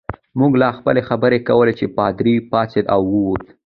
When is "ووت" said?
3.13-3.43